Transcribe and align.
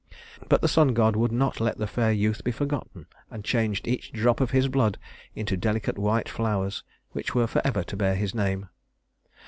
But 0.49 0.61
the 0.61 0.67
sun 0.67 0.95
god 0.95 1.15
would 1.15 1.31
not 1.31 1.59
let 1.59 1.77
the 1.77 1.85
fair 1.85 2.11
youth 2.11 2.43
be 2.43 2.49
forgotten, 2.51 3.05
and 3.29 3.45
changed 3.45 3.87
each 3.87 4.11
drop 4.11 4.41
of 4.41 4.49
his 4.49 4.67
blood 4.67 4.97
into 5.35 5.55
delicate 5.55 5.99
white 5.99 6.27
flowers 6.27 6.83
which 7.11 7.35
were 7.35 7.45
forever 7.45 7.83
to 7.83 7.95
bear 7.97 8.15
his 8.15 8.33
name. 8.33 8.69